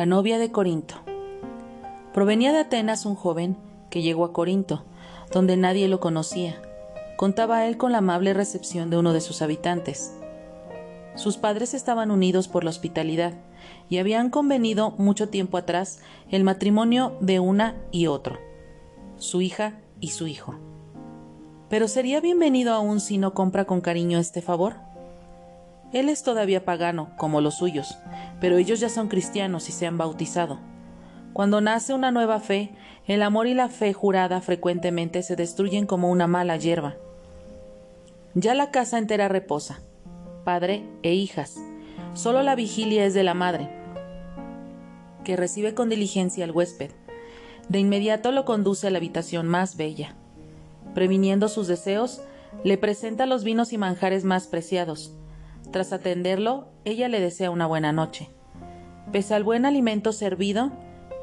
La 0.00 0.06
novia 0.06 0.38
de 0.38 0.50
Corinto. 0.50 0.94
Provenía 2.14 2.54
de 2.54 2.60
Atenas 2.60 3.04
un 3.04 3.14
joven 3.14 3.58
que 3.90 4.00
llegó 4.00 4.24
a 4.24 4.32
Corinto, 4.32 4.82
donde 5.30 5.58
nadie 5.58 5.88
lo 5.88 6.00
conocía. 6.00 6.62
Contaba 7.18 7.66
él 7.66 7.76
con 7.76 7.92
la 7.92 7.98
amable 7.98 8.32
recepción 8.32 8.88
de 8.88 8.96
uno 8.96 9.12
de 9.12 9.20
sus 9.20 9.42
habitantes. 9.42 10.14
Sus 11.16 11.36
padres 11.36 11.74
estaban 11.74 12.10
unidos 12.10 12.48
por 12.48 12.64
la 12.64 12.70
hospitalidad 12.70 13.34
y 13.90 13.98
habían 13.98 14.30
convenido 14.30 14.92
mucho 14.92 15.28
tiempo 15.28 15.58
atrás 15.58 16.00
el 16.30 16.44
matrimonio 16.44 17.18
de 17.20 17.38
una 17.38 17.76
y 17.92 18.06
otro, 18.06 18.38
su 19.16 19.42
hija 19.42 19.80
y 20.00 20.12
su 20.12 20.26
hijo. 20.26 20.54
Pero 21.68 21.88
sería 21.88 22.22
bienvenido 22.22 22.72
aún 22.72 23.00
si 23.00 23.18
no 23.18 23.34
compra 23.34 23.66
con 23.66 23.82
cariño 23.82 24.18
este 24.18 24.40
favor. 24.40 24.76
Él 25.92 26.08
es 26.08 26.22
todavía 26.22 26.64
pagano, 26.64 27.10
como 27.16 27.40
los 27.40 27.56
suyos, 27.56 27.98
pero 28.40 28.58
ellos 28.58 28.80
ya 28.80 28.88
son 28.88 29.08
cristianos 29.08 29.68
y 29.68 29.72
se 29.72 29.86
han 29.86 29.98
bautizado. 29.98 30.60
Cuando 31.32 31.60
nace 31.60 31.94
una 31.94 32.10
nueva 32.10 32.40
fe, 32.40 32.70
el 33.06 33.22
amor 33.22 33.46
y 33.46 33.54
la 33.54 33.68
fe 33.68 33.92
jurada 33.92 34.40
frecuentemente 34.40 35.22
se 35.22 35.36
destruyen 35.36 35.86
como 35.86 36.10
una 36.10 36.26
mala 36.26 36.56
hierba. 36.56 36.96
Ya 38.34 38.54
la 38.54 38.70
casa 38.70 38.98
entera 38.98 39.28
reposa, 39.28 39.80
padre 40.44 40.84
e 41.02 41.14
hijas. 41.14 41.56
Solo 42.14 42.42
la 42.42 42.54
vigilia 42.54 43.04
es 43.04 43.14
de 43.14 43.24
la 43.24 43.34
madre, 43.34 43.68
que 45.24 45.36
recibe 45.36 45.74
con 45.74 45.88
diligencia 45.88 46.44
al 46.44 46.52
huésped. 46.52 46.90
De 47.68 47.78
inmediato 47.78 48.32
lo 48.32 48.44
conduce 48.44 48.86
a 48.86 48.90
la 48.90 48.98
habitación 48.98 49.46
más 49.46 49.76
bella. 49.76 50.14
Previniendo 50.94 51.48
sus 51.48 51.68
deseos, 51.68 52.22
le 52.64 52.78
presenta 52.78 53.26
los 53.26 53.44
vinos 53.44 53.72
y 53.72 53.78
manjares 53.78 54.24
más 54.24 54.48
preciados. 54.48 55.14
Tras 55.70 55.92
atenderlo, 55.92 56.68
ella 56.84 57.08
le 57.08 57.20
desea 57.20 57.50
una 57.50 57.66
buena 57.66 57.92
noche. 57.92 58.28
Pese 59.12 59.34
al 59.34 59.44
buen 59.44 59.66
alimento 59.66 60.12
servido, 60.12 60.72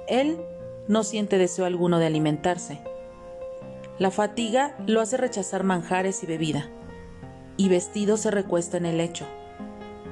él 0.08 0.38
no 0.88 1.04
siente 1.04 1.38
deseo 1.38 1.66
alguno 1.66 2.00
de 2.00 2.06
alimentarse. 2.06 2.80
La 4.00 4.12
fatiga 4.12 4.76
lo 4.86 5.02
hace 5.02 5.18
rechazar 5.18 5.64
manjares 5.64 6.24
y 6.24 6.28
bebida, 6.28 6.70
y 7.58 7.68
vestido 7.68 8.16
se 8.16 8.32
recuesta 8.32 8.78
en 8.78 8.86
el 8.86 8.98
lecho. 8.98 9.26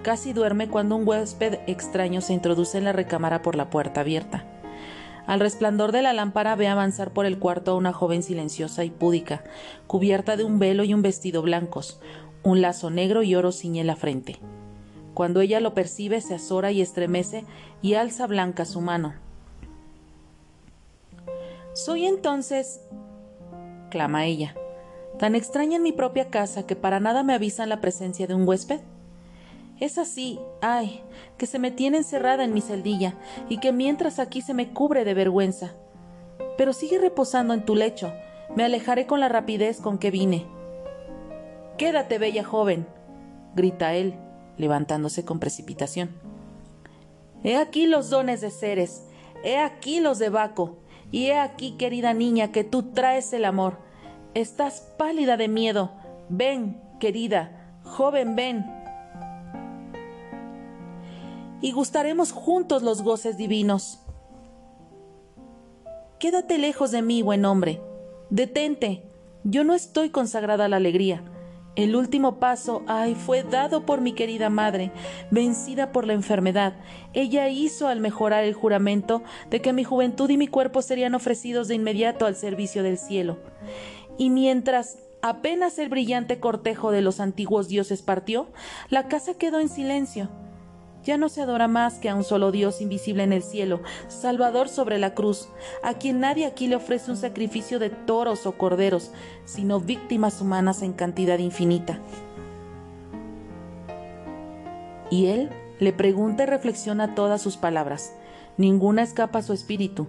Casi 0.01 0.33
duerme 0.33 0.67
cuando 0.67 0.95
un 0.95 1.07
huésped 1.07 1.59
extraño 1.67 2.19
se 2.19 2.33
introduce 2.33 2.77
en 2.77 2.83
la 2.83 2.93
recámara 2.93 3.41
por 3.41 3.55
la 3.55 3.69
puerta 3.69 4.01
abierta. 4.01 4.45
Al 5.27 5.39
resplandor 5.39 5.91
de 5.91 6.03
la 6.03 6.13
lámpara 6.13 6.55
ve 6.55 6.67
avanzar 6.67 7.11
por 7.11 7.25
el 7.25 7.39
cuarto 7.39 7.71
a 7.71 7.75
una 7.75 7.93
joven 7.93 8.21
silenciosa 8.21 8.83
y 8.83 8.91
púdica, 8.91 9.43
cubierta 9.87 10.37
de 10.37 10.43
un 10.43 10.59
velo 10.59 10.83
y 10.83 10.93
un 10.93 11.01
vestido 11.01 11.41
blancos, 11.41 11.99
un 12.45 12.61
lazo 12.61 12.91
negro 12.91 13.23
y 13.23 13.35
oro 13.35 13.51
ciñe 13.51 13.83
la 13.83 13.95
frente. 13.95 14.37
Cuando 15.15 15.41
ella 15.41 15.59
lo 15.59 15.73
percibe, 15.73 16.21
se 16.21 16.35
azora 16.35 16.71
y 16.71 16.79
estremece 16.79 17.43
y 17.81 17.95
alza 17.95 18.27
blanca 18.27 18.65
su 18.65 18.81
mano. 18.81 19.15
Soy 21.73 22.05
entonces. 22.05 22.81
clama 23.89 24.25
ella, 24.25 24.55
tan 25.17 25.35
extraña 25.35 25.77
en 25.77 25.83
mi 25.83 25.91
propia 25.91 26.29
casa 26.29 26.67
que 26.67 26.75
para 26.75 26.99
nada 26.99 27.23
me 27.23 27.33
avisan 27.33 27.67
la 27.67 27.81
presencia 27.81 28.27
de 28.27 28.35
un 28.35 28.47
huésped. 28.47 28.79
Es 29.79 29.97
así, 29.97 30.39
ay, 30.61 31.01
que 31.37 31.47
se 31.47 31.59
me 31.59 31.71
tiene 31.71 31.97
encerrada 31.97 32.43
en 32.43 32.53
mi 32.53 32.61
celdilla 32.61 33.15
y 33.49 33.57
que 33.57 33.71
mientras 33.71 34.19
aquí 34.19 34.41
se 34.41 34.53
me 34.53 34.71
cubre 34.71 35.03
de 35.03 35.15
vergüenza. 35.15 35.73
Pero 36.57 36.73
sigue 36.73 36.99
reposando 36.99 37.53
en 37.53 37.65
tu 37.65 37.75
lecho, 37.75 38.13
me 38.55 38.63
alejaré 38.63 39.07
con 39.07 39.19
la 39.19 39.29
rapidez 39.29 39.81
con 39.81 39.97
que 39.97 40.11
vine. 40.11 40.54
Quédate, 41.77 42.17
bella 42.17 42.43
joven, 42.43 42.87
grita 43.55 43.93
él, 43.93 44.15
levantándose 44.57 45.25
con 45.25 45.39
precipitación. 45.39 46.09
He 47.43 47.57
aquí 47.57 47.85
los 47.85 48.09
dones 48.09 48.41
de 48.41 48.49
Ceres, 48.49 49.03
he 49.43 49.57
aquí 49.57 49.99
los 49.99 50.19
de 50.19 50.29
Baco, 50.29 50.77
y 51.11 51.27
he 51.27 51.37
aquí, 51.37 51.77
querida 51.77 52.13
niña, 52.13 52.51
que 52.51 52.63
tú 52.63 52.91
traes 52.93 53.31
el 53.33 53.45
amor. 53.45 53.77
Estás 54.33 54.81
pálida 54.97 55.37
de 55.37 55.47
miedo. 55.47 55.91
Ven, 56.29 56.81
querida, 56.99 57.79
joven, 57.83 58.35
ven 58.35 58.65
y 61.65 61.71
gustaremos 61.71 62.31
juntos 62.31 62.83
los 62.83 63.01
goces 63.01 63.37
divinos. 63.37 63.99
Quédate 66.19 66.59
lejos 66.59 66.91
de 66.91 67.01
mí, 67.01 67.23
buen 67.23 67.43
hombre. 67.43 67.81
Detente. 68.29 69.09
Yo 69.43 69.63
no 69.63 69.73
estoy 69.73 70.11
consagrada 70.11 70.65
a 70.65 70.67
la 70.67 70.77
alegría. 70.77 71.23
El 71.75 71.95
último 71.95 72.39
paso, 72.39 72.83
ay, 72.87 73.15
fue 73.15 73.43
dado 73.43 73.85
por 73.85 73.99
mi 73.99 74.13
querida 74.13 74.49
madre, 74.49 74.91
vencida 75.29 75.91
por 75.91 76.07
la 76.07 76.13
enfermedad. 76.13 76.73
Ella 77.13 77.49
hizo 77.49 77.87
al 77.87 77.99
mejorar 77.99 78.45
el 78.45 78.53
juramento 78.53 79.23
de 79.49 79.61
que 79.61 79.73
mi 79.73 79.83
juventud 79.83 80.29
y 80.29 80.37
mi 80.37 80.47
cuerpo 80.47 80.81
serían 80.81 81.15
ofrecidos 81.15 81.67
de 81.67 81.75
inmediato 81.75 82.25
al 82.25 82.35
servicio 82.35 82.81
del 82.81 82.97
cielo. 82.97 83.39
Y 84.17 84.29
mientras 84.29 84.99
apenas 85.21 85.77
el 85.77 85.89
brillante 85.89 86.39
cortejo 86.39 86.91
de 86.91 87.01
los 87.01 87.19
antiguos 87.19 87.67
dioses 87.67 88.01
partió, 88.01 88.47
la 88.89 89.07
casa 89.09 89.33
quedó 89.33 89.59
en 89.59 89.67
silencio 89.67 90.29
ya 91.05 91.17
no 91.17 91.29
se 91.29 91.41
adora 91.41 91.67
más 91.67 91.99
que 91.99 92.09
a 92.09 92.15
un 92.15 92.23
solo 92.23 92.51
Dios 92.51 92.81
invisible 92.81 93.23
en 93.23 93.31
el 93.31 93.43
cielo, 93.43 93.81
Salvador 94.07 94.67
sobre 94.67 94.97
la 94.97 95.13
cruz, 95.13 95.47
a 95.83 95.93
quien 95.93 96.19
nadie 96.19 96.47
aquí 96.47 96.67
le 96.67 96.75
ofrece 96.75 97.11
un 97.11 97.17
sacrificio 97.17 97.77
de 97.79 97.91
toros 97.91 98.45
o 98.47 98.53
corderos, 98.57 99.11
sino 99.45 99.79
víctimas 99.79 100.41
humanas 100.41 100.81
en 100.81 100.93
cantidad 100.93 101.37
infinita. 101.37 101.99
Y 105.11 105.27
él 105.27 105.51
le 105.79 105.93
pregunta 105.93 106.43
y 106.43 106.47
reflexiona 106.47 107.13
todas 107.13 107.41
sus 107.41 107.55
palabras. 107.55 108.13
Ninguna 108.57 109.03
escapa 109.03 109.39
a 109.39 109.43
su 109.43 109.53
espíritu. 109.53 110.07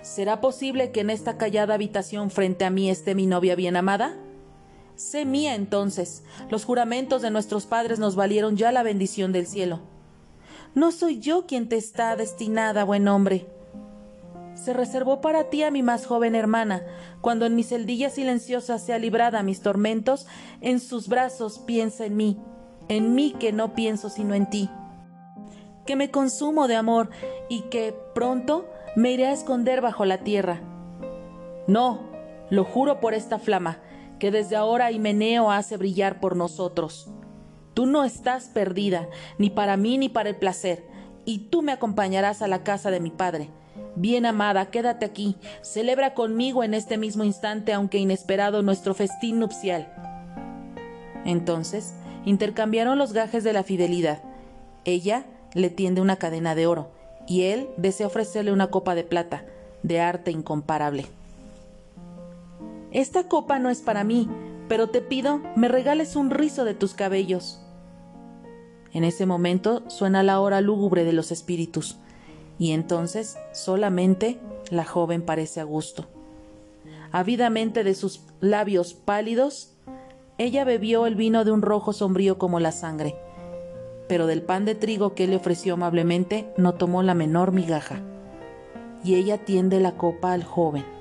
¿Será 0.00 0.40
posible 0.40 0.90
que 0.90 1.00
en 1.00 1.10
esta 1.10 1.36
callada 1.36 1.74
habitación 1.74 2.30
frente 2.30 2.64
a 2.64 2.70
mí 2.70 2.88
esté 2.88 3.14
mi 3.14 3.26
novia 3.26 3.56
bien 3.56 3.76
amada? 3.76 4.16
Sé 4.96 5.24
mía 5.24 5.54
entonces. 5.54 6.22
Los 6.50 6.64
juramentos 6.64 7.22
de 7.22 7.30
nuestros 7.30 7.66
padres 7.66 7.98
nos 7.98 8.16
valieron 8.16 8.56
ya 8.56 8.72
la 8.72 8.82
bendición 8.82 9.32
del 9.32 9.46
cielo. 9.46 9.80
No 10.74 10.92
soy 10.92 11.18
yo 11.18 11.46
quien 11.46 11.68
te 11.68 11.76
está 11.76 12.16
destinada, 12.16 12.84
buen 12.84 13.06
hombre. 13.08 13.46
Se 14.54 14.72
reservó 14.72 15.20
para 15.20 15.50
ti 15.50 15.62
a 15.62 15.70
mi 15.70 15.82
más 15.82 16.06
joven 16.06 16.34
hermana. 16.34 16.82
Cuando 17.20 17.44
en 17.46 17.56
mi 17.56 17.64
celdilla 17.64 18.08
silenciosa 18.08 18.78
sea 18.78 18.98
librada 18.98 19.42
mis 19.42 19.60
tormentos, 19.60 20.26
en 20.60 20.80
sus 20.80 21.08
brazos 21.08 21.58
piensa 21.58 22.06
en 22.06 22.16
mí, 22.16 22.38
en 22.88 23.14
mí 23.14 23.34
que 23.38 23.52
no 23.52 23.74
pienso 23.74 24.08
sino 24.08 24.34
en 24.34 24.48
ti. 24.48 24.70
Que 25.86 25.96
me 25.96 26.10
consumo 26.10 26.68
de 26.68 26.76
amor 26.76 27.10
y 27.48 27.62
que 27.62 27.94
pronto 28.14 28.68
me 28.96 29.12
iré 29.12 29.26
a 29.26 29.32
esconder 29.32 29.80
bajo 29.80 30.04
la 30.04 30.18
tierra. 30.18 30.60
No, 31.66 32.00
lo 32.50 32.64
juro 32.64 33.00
por 33.00 33.14
esta 33.14 33.38
flama, 33.38 33.78
que 34.24 34.30
desde 34.30 34.56
ahora 34.56 34.90
Himeneo 34.90 35.50
hace 35.50 35.76
brillar 35.76 36.18
por 36.18 36.34
nosotros. 36.34 37.10
Tú 37.74 37.84
no 37.84 38.04
estás 38.04 38.46
perdida, 38.46 39.06
ni 39.36 39.50
para 39.50 39.76
mí 39.76 39.98
ni 39.98 40.08
para 40.08 40.30
el 40.30 40.36
placer, 40.36 40.82
y 41.26 41.50
tú 41.50 41.60
me 41.60 41.72
acompañarás 41.72 42.40
a 42.40 42.48
la 42.48 42.62
casa 42.62 42.90
de 42.90 43.00
mi 43.00 43.10
padre. 43.10 43.50
Bien 43.96 44.24
amada, 44.24 44.70
quédate 44.70 45.04
aquí, 45.04 45.36
celebra 45.60 46.14
conmigo 46.14 46.64
en 46.64 46.72
este 46.72 46.96
mismo 46.96 47.22
instante, 47.22 47.74
aunque 47.74 47.98
inesperado, 47.98 48.62
nuestro 48.62 48.94
festín 48.94 49.40
nupcial. 49.40 49.92
Entonces 51.26 51.94
intercambiaron 52.24 52.96
los 52.96 53.12
gajes 53.12 53.44
de 53.44 53.52
la 53.52 53.62
fidelidad. 53.62 54.22
Ella 54.86 55.26
le 55.52 55.68
tiende 55.68 56.00
una 56.00 56.16
cadena 56.16 56.54
de 56.54 56.66
oro, 56.66 56.92
y 57.28 57.42
él 57.42 57.68
desea 57.76 58.06
ofrecerle 58.06 58.52
una 58.52 58.68
copa 58.68 58.94
de 58.94 59.04
plata, 59.04 59.44
de 59.82 60.00
arte 60.00 60.30
incomparable. 60.30 61.04
Esta 62.94 63.24
copa 63.24 63.58
no 63.58 63.70
es 63.70 63.82
para 63.82 64.04
mí, 64.04 64.30
pero 64.68 64.88
te 64.88 65.00
pido 65.00 65.40
me 65.56 65.66
regales 65.66 66.14
un 66.14 66.30
rizo 66.30 66.64
de 66.64 66.74
tus 66.74 66.94
cabellos. 66.94 67.60
En 68.92 69.02
ese 69.02 69.26
momento 69.26 69.82
suena 69.90 70.22
la 70.22 70.38
hora 70.38 70.60
lúgubre 70.60 71.02
de 71.02 71.12
los 71.12 71.32
espíritus, 71.32 71.96
y 72.56 72.70
entonces 72.70 73.36
solamente 73.52 74.38
la 74.70 74.84
joven 74.84 75.22
parece 75.22 75.58
a 75.60 75.64
gusto. 75.64 76.06
Avidamente 77.10 77.82
de 77.82 77.94
sus 77.94 78.20
labios 78.40 78.94
pálidos, 78.94 79.72
ella 80.38 80.62
bebió 80.62 81.06
el 81.06 81.16
vino 81.16 81.44
de 81.44 81.50
un 81.50 81.62
rojo 81.62 81.92
sombrío 81.92 82.38
como 82.38 82.60
la 82.60 82.70
sangre, 82.70 83.16
pero 84.08 84.28
del 84.28 84.42
pan 84.42 84.64
de 84.64 84.76
trigo 84.76 85.16
que 85.16 85.26
le 85.26 85.34
ofreció 85.34 85.74
amablemente 85.74 86.52
no 86.56 86.74
tomó 86.74 87.02
la 87.02 87.14
menor 87.14 87.50
migaja. 87.50 88.02
Y 89.02 89.16
ella 89.16 89.44
tiende 89.44 89.80
la 89.80 89.96
copa 89.96 90.32
al 90.32 90.44
joven 90.44 90.94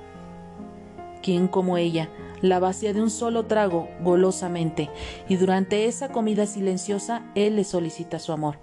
quien 1.23 1.47
como 1.47 1.77
ella 1.77 2.09
la 2.41 2.59
vacía 2.59 2.93
de 2.93 3.01
un 3.01 3.09
solo 3.09 3.45
trago 3.45 3.87
golosamente, 4.01 4.89
y 5.29 5.37
durante 5.37 5.85
esa 5.85 6.09
comida 6.09 6.45
silenciosa 6.45 7.23
él 7.35 7.55
le 7.55 7.63
solicita 7.63 8.19
su 8.19 8.33
amor. 8.33 8.59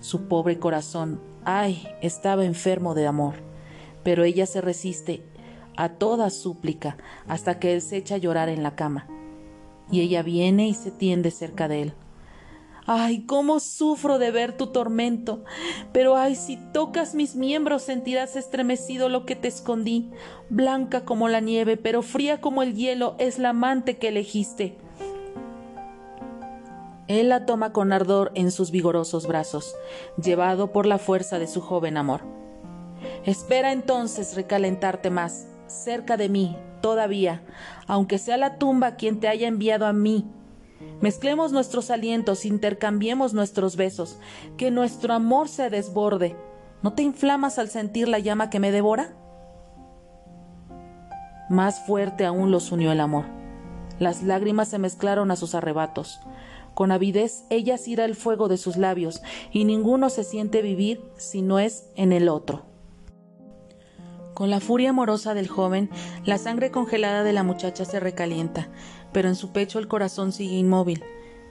Su 0.00 0.28
pobre 0.28 0.58
corazón, 0.58 1.20
ay, 1.44 1.86
estaba 2.00 2.44
enfermo 2.44 2.94
de 2.94 3.08
amor, 3.08 3.34
pero 4.04 4.22
ella 4.22 4.46
se 4.46 4.60
resiste 4.60 5.24
a 5.76 5.88
toda 5.90 6.30
súplica 6.30 6.96
hasta 7.26 7.58
que 7.58 7.74
él 7.74 7.82
se 7.82 7.96
echa 7.96 8.14
a 8.14 8.18
llorar 8.18 8.48
en 8.48 8.62
la 8.62 8.76
cama, 8.76 9.08
y 9.90 10.00
ella 10.00 10.22
viene 10.22 10.68
y 10.68 10.74
se 10.74 10.92
tiende 10.92 11.32
cerca 11.32 11.66
de 11.66 11.82
él. 11.82 11.94
Ay, 12.86 13.24
cómo 13.26 13.60
sufro 13.60 14.18
de 14.18 14.30
ver 14.30 14.56
tu 14.56 14.68
tormento. 14.68 15.44
Pero 15.92 16.16
ay, 16.16 16.34
si 16.34 16.56
tocas 16.56 17.14
mis 17.14 17.36
miembros 17.36 17.82
sentirás 17.82 18.34
estremecido 18.34 19.08
lo 19.08 19.24
que 19.24 19.36
te 19.36 19.48
escondí. 19.48 20.10
Blanca 20.48 21.04
como 21.04 21.28
la 21.28 21.40
nieve, 21.40 21.76
pero 21.76 22.02
fría 22.02 22.40
como 22.40 22.62
el 22.62 22.74
hielo, 22.74 23.14
es 23.18 23.38
la 23.38 23.50
amante 23.50 23.98
que 23.98 24.08
elegiste. 24.08 24.76
Él 27.08 27.28
la 27.28 27.46
toma 27.46 27.72
con 27.72 27.92
ardor 27.92 28.32
en 28.34 28.50
sus 28.50 28.70
vigorosos 28.70 29.26
brazos, 29.26 29.74
llevado 30.22 30.72
por 30.72 30.86
la 30.86 30.98
fuerza 30.98 31.38
de 31.38 31.46
su 31.46 31.60
joven 31.60 31.96
amor. 31.96 32.22
Espera 33.24 33.72
entonces 33.72 34.34
recalentarte 34.34 35.10
más, 35.10 35.46
cerca 35.66 36.16
de 36.16 36.28
mí, 36.28 36.56
todavía, 36.80 37.42
aunque 37.86 38.18
sea 38.18 38.36
la 38.36 38.56
tumba 38.58 38.96
quien 38.96 39.20
te 39.20 39.28
haya 39.28 39.46
enviado 39.46 39.86
a 39.86 39.92
mí. 39.92 40.26
Mezclemos 41.00 41.52
nuestros 41.52 41.90
alientos, 41.90 42.44
intercambiemos 42.44 43.34
nuestros 43.34 43.76
besos, 43.76 44.18
que 44.56 44.70
nuestro 44.70 45.14
amor 45.14 45.48
se 45.48 45.68
desborde. 45.68 46.36
¿No 46.82 46.92
te 46.92 47.02
inflamas 47.02 47.58
al 47.58 47.68
sentir 47.68 48.08
la 48.08 48.18
llama 48.18 48.50
que 48.50 48.60
me 48.60 48.70
devora? 48.70 49.16
Más 51.50 51.84
fuerte 51.86 52.24
aún 52.24 52.50
los 52.50 52.70
unió 52.72 52.92
el 52.92 53.00
amor. 53.00 53.24
Las 53.98 54.22
lágrimas 54.22 54.68
se 54.68 54.78
mezclaron 54.78 55.30
a 55.30 55.36
sus 55.36 55.54
arrebatos. 55.54 56.20
Con 56.74 56.90
avidez 56.90 57.44
ella 57.50 57.76
cira 57.78 58.04
el 58.04 58.14
fuego 58.14 58.48
de 58.48 58.56
sus 58.56 58.76
labios, 58.76 59.22
y 59.50 59.64
ninguno 59.64 60.08
se 60.08 60.24
siente 60.24 60.62
vivir 60.62 61.02
si 61.16 61.42
no 61.42 61.58
es 61.58 61.90
en 61.96 62.12
el 62.12 62.28
otro. 62.28 62.64
Con 64.34 64.48
la 64.48 64.60
furia 64.60 64.90
amorosa 64.90 65.34
del 65.34 65.46
joven, 65.46 65.90
la 66.24 66.38
sangre 66.38 66.70
congelada 66.70 67.22
de 67.22 67.34
la 67.34 67.42
muchacha 67.42 67.84
se 67.84 68.00
recalienta, 68.00 68.70
pero 69.12 69.28
en 69.28 69.34
su 69.34 69.50
pecho 69.52 69.78
el 69.78 69.88
corazón 69.88 70.32
sigue 70.32 70.56
inmóvil. 70.56 71.02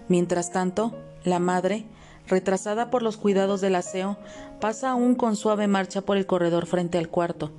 Mientras 0.07 0.51
tanto, 0.51 0.93
la 1.23 1.39
madre, 1.39 1.85
retrasada 2.27 2.89
por 2.89 3.03
los 3.03 3.17
cuidados 3.17 3.61
del 3.61 3.75
aseo, 3.75 4.17
pasa 4.59 4.91
aún 4.91 5.15
con 5.15 5.35
suave 5.35 5.67
marcha 5.67 6.01
por 6.01 6.17
el 6.17 6.25
corredor 6.25 6.65
frente 6.65 6.97
al 6.97 7.09
cuarto. 7.09 7.51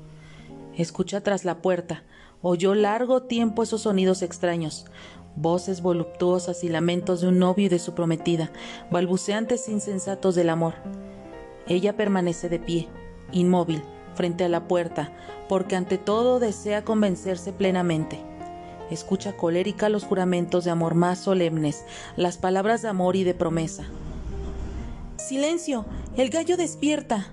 Escucha 0.76 1.20
tras 1.20 1.44
la 1.44 1.58
puerta, 1.62 2.02
oyó 2.40 2.74
largo 2.74 3.22
tiempo 3.22 3.62
esos 3.62 3.82
sonidos 3.82 4.22
extraños, 4.22 4.86
voces 5.36 5.82
voluptuosas 5.82 6.64
y 6.64 6.68
lamentos 6.68 7.20
de 7.20 7.28
un 7.28 7.38
novio 7.38 7.66
y 7.66 7.68
de 7.68 7.78
su 7.78 7.94
prometida, 7.94 8.50
balbuceantes 8.90 9.68
insensatos 9.68 10.34
del 10.34 10.50
amor. 10.50 10.74
Ella 11.68 11.96
permanece 11.96 12.48
de 12.48 12.58
pie, 12.58 12.88
inmóvil, 13.32 13.82
frente 14.14 14.44
a 14.44 14.48
la 14.48 14.66
puerta, 14.68 15.12
porque 15.48 15.76
ante 15.76 15.98
todo 15.98 16.38
desea 16.38 16.84
convencerse 16.84 17.52
plenamente. 17.52 18.31
Escucha 18.92 19.38
colérica 19.38 19.88
los 19.88 20.04
juramentos 20.04 20.64
de 20.64 20.70
amor 20.70 20.94
más 20.94 21.18
solemnes, 21.18 21.86
las 22.16 22.36
palabras 22.36 22.82
de 22.82 22.88
amor 22.88 23.16
y 23.16 23.24
de 23.24 23.32
promesa. 23.32 23.84
Silencio, 25.16 25.86
el 26.18 26.28
gallo 26.28 26.58
despierta. 26.58 27.32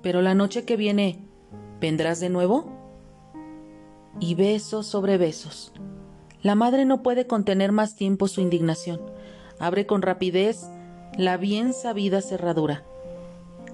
Pero 0.00 0.22
la 0.22 0.34
noche 0.34 0.64
que 0.64 0.78
viene, 0.78 1.28
¿vendrás 1.82 2.18
de 2.18 2.30
nuevo? 2.30 2.72
Y 4.20 4.36
besos 4.36 4.86
sobre 4.86 5.18
besos. 5.18 5.74
La 6.40 6.54
madre 6.54 6.86
no 6.86 7.02
puede 7.02 7.26
contener 7.26 7.70
más 7.70 7.94
tiempo 7.94 8.26
su 8.26 8.40
indignación. 8.40 9.02
Abre 9.58 9.84
con 9.84 10.00
rapidez 10.00 10.62
la 11.18 11.36
bien 11.36 11.74
sabida 11.74 12.22
cerradura. 12.22 12.84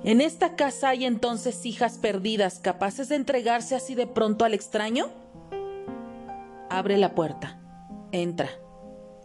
¿En 0.02 0.20
esta 0.20 0.56
casa 0.56 0.88
hay 0.88 1.04
entonces 1.04 1.64
hijas 1.66 1.98
perdidas 1.98 2.58
capaces 2.58 3.10
de 3.10 3.14
entregarse 3.14 3.76
así 3.76 3.94
de 3.94 4.08
pronto 4.08 4.44
al 4.44 4.54
extraño? 4.54 5.19
Abre 6.70 6.96
la 6.96 7.14
puerta, 7.14 7.60
entra, 8.12 8.48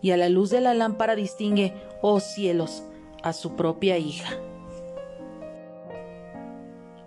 y 0.01 0.11
a 0.11 0.17
la 0.17 0.29
luz 0.29 0.49
de 0.49 0.61
la 0.61 0.73
lámpara 0.73 1.15
distingue, 1.15 1.73
oh 2.01 2.19
cielos, 2.19 2.83
a 3.23 3.33
su 3.33 3.55
propia 3.55 3.97
hija. 3.97 4.35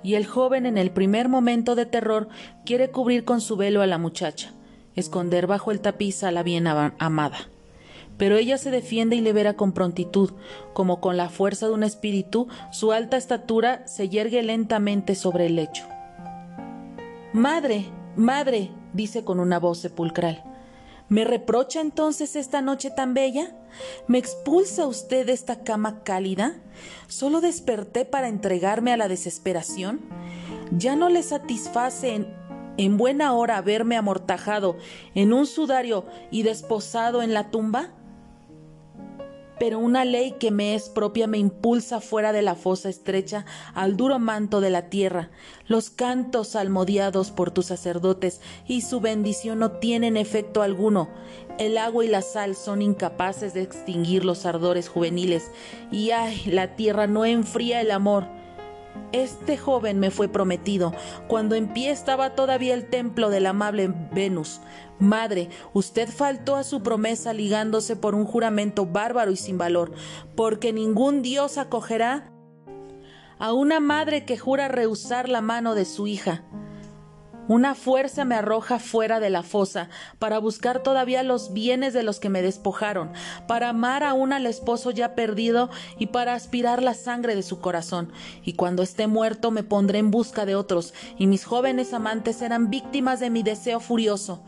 Y 0.02 0.14
el 0.14 0.26
joven 0.26 0.64
en 0.64 0.78
el 0.78 0.90
primer 0.90 1.28
momento 1.28 1.74
de 1.74 1.84
terror 1.84 2.28
quiere 2.64 2.90
cubrir 2.90 3.24
con 3.24 3.40
su 3.40 3.56
velo 3.56 3.82
a 3.82 3.86
la 3.86 3.98
muchacha, 3.98 4.52
esconder 4.94 5.46
bajo 5.46 5.70
el 5.72 5.80
tapiz 5.80 6.22
a 6.22 6.30
la 6.30 6.42
bien 6.42 6.66
amada 6.66 7.38
pero 8.18 8.36
ella 8.36 8.58
se 8.58 8.70
defiende 8.70 9.16
y 9.16 9.20
libera 9.20 9.54
con 9.54 9.72
prontitud, 9.72 10.32
como 10.74 11.00
con 11.00 11.16
la 11.16 11.30
fuerza 11.30 11.68
de 11.68 11.72
un 11.72 11.84
espíritu, 11.84 12.48
su 12.72 12.92
alta 12.92 13.16
estatura 13.16 13.86
se 13.86 14.08
yergue 14.08 14.42
lentamente 14.42 15.14
sobre 15.14 15.46
el 15.46 15.54
lecho. 15.54 15.84
Madre, 17.32 17.86
madre, 18.16 18.70
dice 18.98 19.24
con 19.24 19.38
una 19.38 19.60
voz 19.60 19.78
sepulcral, 19.78 20.42
¿me 21.08 21.24
reprocha 21.24 21.80
entonces 21.80 22.34
esta 22.34 22.62
noche 22.62 22.90
tan 22.90 23.14
bella? 23.14 23.54
¿Me 24.08 24.18
expulsa 24.18 24.88
usted 24.88 25.24
de 25.24 25.32
esta 25.32 25.62
cama 25.62 26.02
cálida? 26.02 26.56
¿Solo 27.06 27.40
desperté 27.40 28.04
para 28.04 28.26
entregarme 28.26 28.92
a 28.92 28.96
la 28.96 29.06
desesperación? 29.06 30.00
¿Ya 30.72 30.96
no 30.96 31.08
le 31.10 31.22
satisface 31.22 32.16
en, 32.16 32.26
en 32.76 32.96
buena 32.96 33.34
hora 33.34 33.62
verme 33.62 33.96
amortajado 33.96 34.76
en 35.14 35.32
un 35.32 35.46
sudario 35.46 36.04
y 36.32 36.42
desposado 36.42 37.22
en 37.22 37.32
la 37.32 37.50
tumba? 37.52 37.92
Pero 39.58 39.78
una 39.78 40.04
ley 40.04 40.32
que 40.38 40.50
me 40.50 40.74
es 40.74 40.88
propia 40.88 41.26
me 41.26 41.38
impulsa 41.38 42.00
fuera 42.00 42.32
de 42.32 42.42
la 42.42 42.54
fosa 42.54 42.88
estrecha 42.88 43.44
al 43.74 43.96
duro 43.96 44.18
manto 44.18 44.60
de 44.60 44.70
la 44.70 44.88
tierra. 44.88 45.30
Los 45.66 45.90
cantos 45.90 46.48
salmodiados 46.48 47.30
por 47.30 47.50
tus 47.50 47.66
sacerdotes 47.66 48.40
y 48.66 48.82
su 48.82 49.00
bendición 49.00 49.58
no 49.58 49.72
tienen 49.72 50.16
efecto 50.16 50.62
alguno. 50.62 51.08
El 51.58 51.76
agua 51.76 52.04
y 52.04 52.08
la 52.08 52.22
sal 52.22 52.54
son 52.54 52.82
incapaces 52.82 53.52
de 53.52 53.62
extinguir 53.62 54.24
los 54.24 54.46
ardores 54.46 54.88
juveniles, 54.88 55.50
y 55.90 56.12
ay, 56.12 56.42
la 56.46 56.76
tierra 56.76 57.08
no 57.08 57.24
enfría 57.24 57.80
el 57.80 57.90
amor. 57.90 58.37
Este 59.12 59.56
joven 59.56 59.98
me 59.98 60.10
fue 60.10 60.28
prometido, 60.28 60.92
cuando 61.28 61.54
en 61.54 61.72
pie 61.72 61.90
estaba 61.90 62.34
todavía 62.34 62.74
el 62.74 62.90
templo 62.90 63.30
del 63.30 63.46
amable 63.46 63.92
Venus. 64.12 64.60
Madre, 64.98 65.48
usted 65.72 66.08
faltó 66.08 66.56
a 66.56 66.64
su 66.64 66.82
promesa 66.82 67.32
ligándose 67.32 67.96
por 67.96 68.14
un 68.14 68.24
juramento 68.24 68.84
bárbaro 68.84 69.30
y 69.30 69.36
sin 69.36 69.56
valor, 69.56 69.92
porque 70.34 70.72
ningún 70.72 71.22
Dios 71.22 71.56
acogerá 71.56 72.30
a 73.38 73.52
una 73.52 73.80
madre 73.80 74.24
que 74.24 74.36
jura 74.36 74.68
rehusar 74.68 75.28
la 75.28 75.40
mano 75.40 75.74
de 75.74 75.84
su 75.84 76.06
hija. 76.06 76.44
Una 77.48 77.74
fuerza 77.74 78.26
me 78.26 78.34
arroja 78.34 78.78
fuera 78.78 79.20
de 79.20 79.30
la 79.30 79.42
fosa 79.42 79.88
para 80.18 80.38
buscar 80.38 80.82
todavía 80.82 81.22
los 81.22 81.54
bienes 81.54 81.94
de 81.94 82.02
los 82.02 82.20
que 82.20 82.28
me 82.28 82.42
despojaron, 82.42 83.10
para 83.46 83.70
amar 83.70 84.04
aún 84.04 84.34
al 84.34 84.44
esposo 84.44 84.90
ya 84.90 85.14
perdido 85.14 85.70
y 85.98 86.08
para 86.08 86.34
aspirar 86.34 86.82
la 86.82 86.92
sangre 86.92 87.34
de 87.34 87.42
su 87.42 87.58
corazón. 87.58 88.12
Y 88.44 88.52
cuando 88.52 88.82
esté 88.82 89.06
muerto 89.06 89.50
me 89.50 89.62
pondré 89.62 89.98
en 89.98 90.10
busca 90.10 90.44
de 90.44 90.56
otros, 90.56 90.92
y 91.16 91.26
mis 91.26 91.46
jóvenes 91.46 91.94
amantes 91.94 92.36
serán 92.36 92.68
víctimas 92.68 93.18
de 93.18 93.30
mi 93.30 93.42
deseo 93.42 93.80
furioso. 93.80 94.42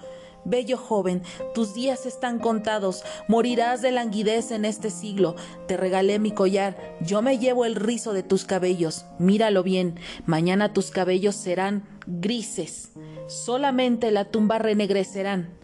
Bello 0.44 0.78
joven, 0.78 1.22
tus 1.54 1.74
días 1.74 2.06
están 2.06 2.38
contados, 2.38 3.04
morirás 3.28 3.82
de 3.82 3.90
languidez 3.90 4.50
en 4.50 4.64
este 4.64 4.90
siglo. 4.90 5.36
Te 5.66 5.76
regalé 5.76 6.18
mi 6.18 6.32
collar, 6.32 6.76
yo 7.00 7.20
me 7.22 7.38
llevo 7.38 7.64
el 7.64 7.76
rizo 7.76 8.12
de 8.12 8.22
tus 8.22 8.44
cabellos. 8.44 9.04
Míralo 9.18 9.62
bien, 9.62 10.00
mañana 10.26 10.72
tus 10.72 10.90
cabellos 10.90 11.36
serán 11.36 11.84
grises, 12.06 12.92
solamente 13.28 14.10
la 14.10 14.24
tumba 14.24 14.58
renegrecerán. 14.58 15.60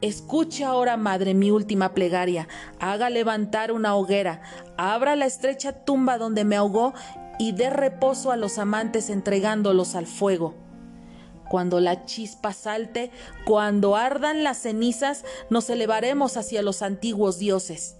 Escucha 0.00 0.68
ahora, 0.68 0.96
madre, 0.96 1.34
mi 1.34 1.50
última 1.50 1.92
plegaria. 1.92 2.46
Haga 2.78 3.10
levantar 3.10 3.72
una 3.72 3.96
hoguera, 3.96 4.42
abra 4.76 5.16
la 5.16 5.26
estrecha 5.26 5.84
tumba 5.84 6.18
donde 6.18 6.44
me 6.44 6.54
ahogó 6.54 6.94
y 7.38 7.52
dé 7.52 7.70
reposo 7.70 8.30
a 8.30 8.36
los 8.36 8.58
amantes 8.58 9.10
entregándolos 9.10 9.96
al 9.96 10.06
fuego. 10.06 10.67
Cuando 11.48 11.80
la 11.80 12.04
chispa 12.04 12.52
salte, 12.52 13.10
cuando 13.44 13.96
ardan 13.96 14.44
las 14.44 14.58
cenizas, 14.58 15.24
nos 15.50 15.68
elevaremos 15.70 16.36
hacia 16.36 16.62
los 16.62 16.82
antiguos 16.82 17.38
dioses. 17.38 17.97